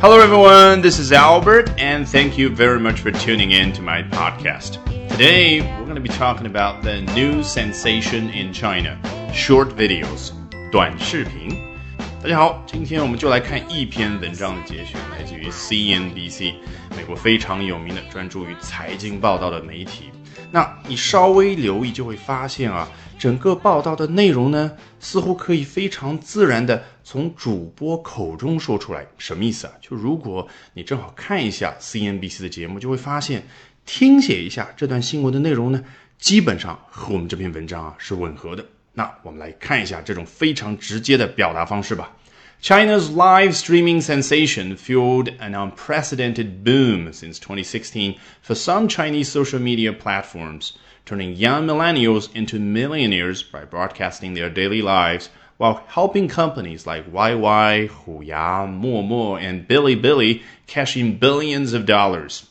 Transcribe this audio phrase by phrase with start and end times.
[0.00, 0.80] Hello, everyone.
[0.80, 4.78] This is Albert, and thank you very much for tuning in to my podcast.
[5.08, 8.96] Today, we're going to be talking about the new sensation in China
[9.34, 10.30] short videos,
[10.70, 11.58] 短视频。
[12.22, 16.54] 大家好，今天我们就来看一篇文章的节选，来自于 CNBC，
[16.96, 20.10] 美国非常有名的专注于财经报道的媒体。
[20.52, 22.88] 那你稍微留意就会发现啊。
[23.18, 24.70] 整个报道的内容呢，
[25.00, 29.05] 似乎可以非常自然的从主播口中说出来。
[29.17, 29.73] 什么意思啊？
[29.81, 33.47] 就如果你正好看一下 CNBC 的节目，就会发现
[33.85, 35.83] 听写一下这段新闻的内容呢，
[36.17, 38.65] 基本上和我们这篇文章啊是吻合的。
[38.93, 42.15] 那我们来看一下这种非常直接的表达方式吧。
[42.61, 50.71] China's live streaming sensation fueled an unprecedented boom since 2016 for some Chinese social media platforms
[51.05, 55.25] turning young millennials into millionaires by broadcasting their daily lives
[55.57, 62.43] while helping companies like YY, Huya, Momo, and Bilibili cash in billions of dollars.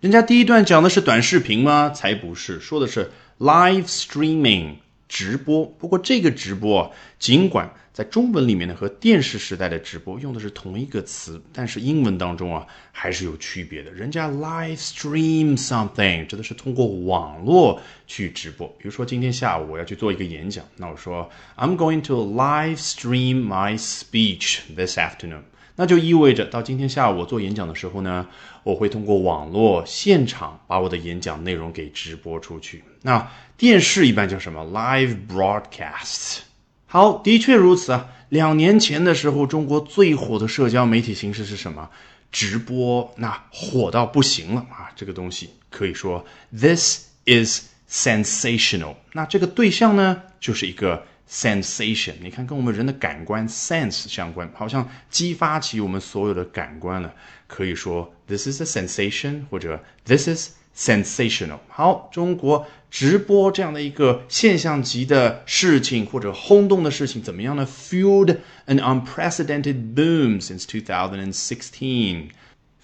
[0.00, 1.90] 人家第一段讲的是短视频吗？
[1.90, 4.76] 才不是，说的是 live streaming
[5.07, 5.65] 直播。
[5.65, 13.91] 不过这个直播啊，尽管在中文里面呢，和电视时代的直播用的是同一个词，但是英文当中啊还是有区别的。
[13.91, 18.67] 人家 live stream something 指的是通过网络去直播。
[18.77, 25.43] 比如说今天下午我要去做一个演讲，那我说 I'm going to live stream my speech this afternoon，
[25.75, 28.27] 那就意味着到今天下午我做演讲的时候呢，
[28.63, 32.83] 我会通过网络现场把我的演讲内容给直播出去。
[33.01, 36.39] 那电视一般叫什么 live broadcast。
[36.87, 38.07] 好，的确如此啊。
[38.29, 41.89] 两年前的时候，中国最火的社交媒体形式是什么？
[42.31, 44.91] 直播，那火到不行了啊！
[44.95, 48.95] 这个东西可以说，this is sensational。
[49.13, 52.13] 那这个对象呢，就是一个 sensation。
[52.21, 57.13] 你看，跟我们人的感官 sense 相关，好像激发起我们所有的感官了。
[57.47, 60.49] 可以说，this is a sensation，或者 this is。
[60.77, 61.59] sensational。
[61.69, 72.25] 好，中国直播这样的一个现象级的事情或者轰动的事情，怎么样呢？Fueled an unprecedented boom since 2016。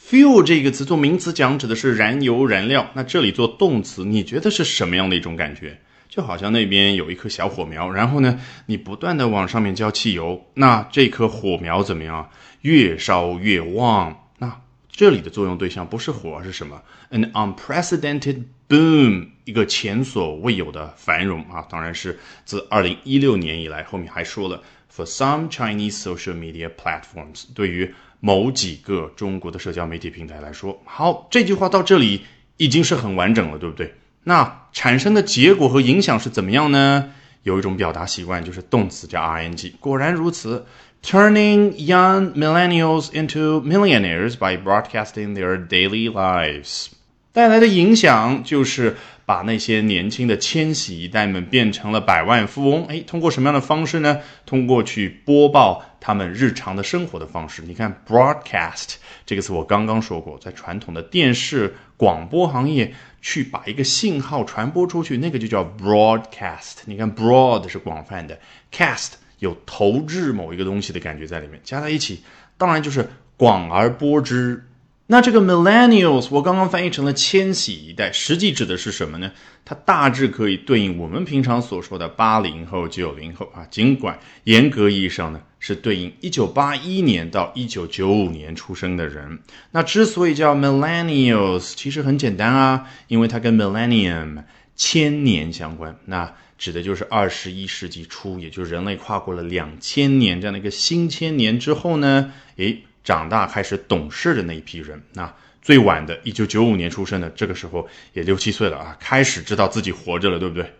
[0.09, 2.89] Fuel 这个词做名词讲指的是燃油、燃料。
[2.93, 5.77] 那这里做动词，你觉得是什么样的一种感觉？
[6.11, 12.29] 就好像那边有一颗小火苗，然后呢，你不断的往上面浇汽油，那这颗火苗怎么样？
[12.59, 14.27] 越烧越旺。
[14.37, 14.61] 那
[14.91, 21.65] 这里的作用对象不是火，是什么？An unprecedented boom，一个前所未有的繁荣啊！
[21.69, 23.81] 当然是自二零一六年以来。
[23.83, 24.61] 后面还说了
[24.93, 32.25] ，for some Chinese social media platforms，对于某几个中国的社交媒体平台来说，好，这句话到这里
[32.57, 33.95] 已经是很完整了，对不对？
[34.23, 37.09] 那产生的结果和影响是怎么样呢？
[37.43, 40.65] 有一种表达习惯就是动词加 ing，果然如此。
[41.03, 46.89] turning young millennials into millionaires by broadcasting their daily lives，
[47.33, 48.95] 带来的影响就是
[49.25, 52.85] 把那些年轻的千禧一代们变成了百万富翁。
[52.85, 54.19] 哎，通过什么样的方式呢？
[54.45, 57.61] 通过去播报他们日常的生活的方式。
[57.61, 58.95] 你看，broadcast
[59.25, 66.79] 这个词我刚刚说过，在传统的电视广播行业，去把一个信号传播出去，那个就叫 broadcast。
[66.83, 68.37] 你看，broad 是广泛的
[68.73, 69.11] ，cast。
[69.39, 72.21] 有投掷某一个东西的感觉在里面，加在一起，
[72.59, 74.67] 当然就是广而播之。
[75.07, 79.31] 那这个 millennials 我刚刚翻译成了千禧一代，实际指的是什么呢？
[79.65, 83.65] 它大致可以对应我们平常所说的八零后、九零后啊。
[83.71, 89.39] 尽管严格意义上呢，是对应一九八一年到一九九五年出生的人。
[89.71, 94.43] 那之所以叫 millennials，其实很简单啊，因为它跟 millennium
[94.75, 95.95] 千年相关。
[96.05, 105.01] 那指的就是二十一世纪初，也就是人类跨过了两千年这样的一个新千年之后呢，诶，长大开始懂事的那一批人。
[105.13, 110.73] 那最晚的，一九九五年出生的，这个时候也六七岁了啊，开始知道自己活着了，对不对？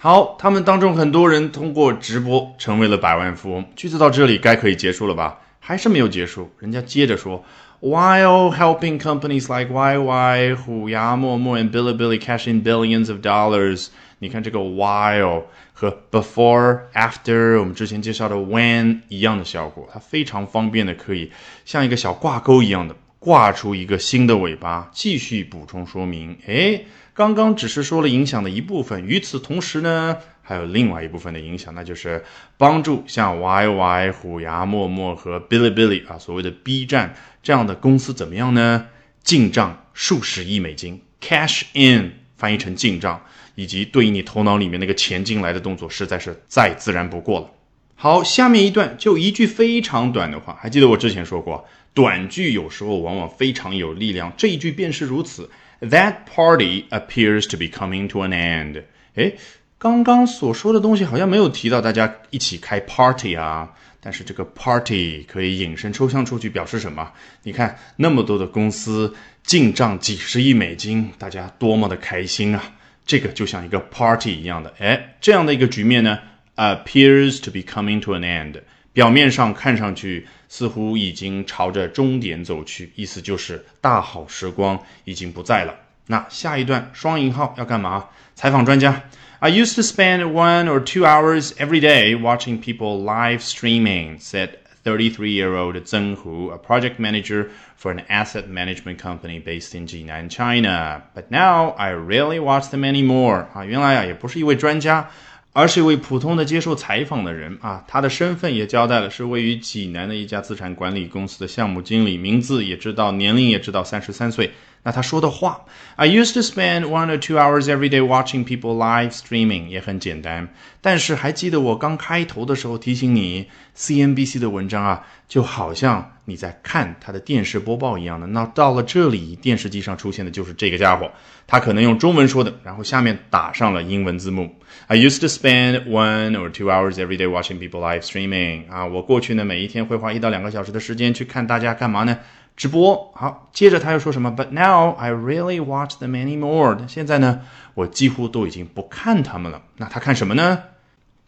[0.00, 3.64] 好，他们当中很多人通过直播成为了百万富翁。
[3.74, 5.40] 句子到这里该可以结束了吧？
[5.58, 7.44] 还是没有结束，人家接着说
[7.80, 13.88] ，While helping companies like YY、虎牙、陌陌 and Bilibili cash in billions of dollars。
[14.20, 21.32] 你看这个 while 和 before after 我们之前介绍的 when 一样的效果，它非常方便的可以
[21.64, 26.38] 像一个小挂钩一样的挂出一个新的尾巴，继续补充说明。
[26.46, 26.82] 哎，
[27.18, 32.24] 刚刚只是说了影响的一部分，与此同时呢，还有另外一部分的影响，那就是
[32.56, 38.86] 帮助像 YY、虎牙、陌陌和 Bilibili 啊，所谓的 B 站这样的公司怎么样呢？
[39.24, 43.20] 进账数十亿美金，cash in 翻译成进账。
[43.56, 47.50] 以及对应你头脑里面那个钱进来的动作，实在是再自然不过了。
[47.96, 55.50] 好，下面一段就一句非常短的话，还记得我之前说过，短句有时候往往非常有力量，这一句便是如此。
[55.80, 58.82] That party appears to be coming to an end。
[59.14, 59.34] 哎，
[59.78, 63.70] 刚刚所说的东西好像没有提到大家一起开 party 啊，
[64.00, 67.12] 但是这个 party 可以引申抽象出去，表示什么？
[67.44, 69.14] 你看那么多的公司
[69.44, 72.62] 进账几十亿美金，大家多么的开心啊！
[73.06, 76.18] 这个就像一个 party 一样的，哎，这样的一个局面呢
[76.56, 78.60] ？appears to be coming to an end，
[78.97, 85.73] 表面上看上去似乎已经朝着终点走去，意思就是大好时光已经不在了。
[86.07, 88.05] 那下一段双引号要干嘛？
[88.35, 89.03] 采访专家，
[89.39, 94.49] I used to spend one or two hours every day watching people live streaming, said
[94.83, 101.03] 33-year-old Zheng Hu, a project manager for an asset management company based in Jinan, China.
[101.15, 103.45] But now I rarely watch them anymore.
[103.53, 105.09] 啊，原来啊也不是一位专家。
[105.52, 114.52] 而是一位普通的接受采访的人啊，他的身份也交代了，是位于济南的一家资产管理公司的项目经理，名字也知道，年龄也知道，三十三岁。
[114.88, 120.48] 那他说的话，I used to spend one or two hours every day watching people live streaming，也很简单。
[120.80, 128.26] 但是还记得我刚开头的时候提醒你，CNBC 的文章啊，就好像你在看他的电视播报一样的。
[128.28, 131.10] 那到了这里，电视机上出现的就是这个家伙，
[131.46, 134.56] 他可能用中文说的，然后下面打上了英文字幕。
[134.86, 138.70] I used to spend one or two hours every day watching people live streaming。
[138.70, 142.16] 啊，我过去呢每一天会花一到两个小时的时间去看大家干嘛呢？
[142.58, 146.88] 直播好，接着他又说什么？But now I really watch them anymore。
[146.88, 147.42] 现在呢，
[147.74, 149.62] 我几乎都已经不看他们了。
[149.76, 150.64] 那他看什么呢？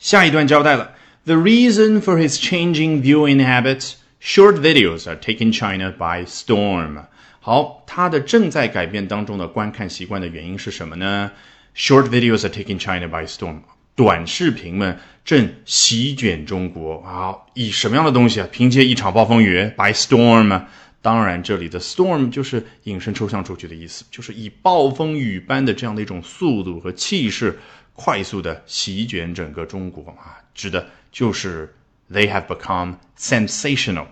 [0.01, 0.91] 下一段交代了
[1.27, 7.05] ：The reason for his changing viewing habits, short videos are taking China by storm。
[7.39, 11.31] 好，他的正在改变当中的观看习惯的原因是什么呢
[11.77, 13.61] ？Short videos are taking China by storm。
[13.95, 17.01] 短视频们正席卷中国。
[17.03, 18.49] 好，以什么样的东西啊？
[18.51, 20.63] 凭借一场暴风雨？By storm。
[21.03, 27.59] 当然，这里的 storm 就是引申抽象出去的意思，就是以暴风雨般的这样的一种速度和气势，
[27.95, 31.75] 快速的席卷整个中国啊，指的就是
[32.13, 34.05] they have become sensational。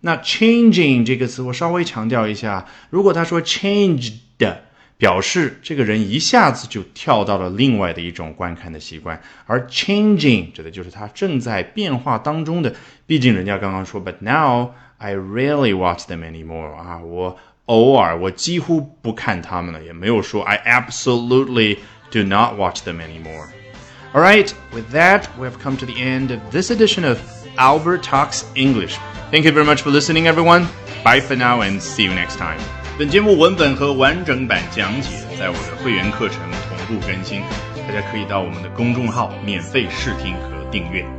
[0.00, 4.14] 那 changing 这个词我稍微强调一下，如果他说 changed，
[4.96, 12.74] 表示这个人一下子就跳到了另外的一种观看的习惯，而 changing 指的就是他正在变化当中的。
[13.06, 14.70] 毕竟人家刚刚说，but now。
[14.99, 21.79] I rarely watch them anymore 啊，我偶尔，我几乎不看他们了，也没有说 I absolutely
[22.11, 23.47] do not watch them anymore.
[24.13, 27.19] All right, with that, we have come to the end of this edition of
[27.57, 28.97] Albert Talks English.
[29.31, 30.67] Thank you very much for listening, everyone.
[31.03, 32.59] Bye for now and see you next time.
[32.97, 36.39] 本节目文本和完整版讲解在我的会员课程
[36.69, 37.41] 同步更新，
[37.85, 41.18] 大家可以到我们的公众号免费试听和订阅。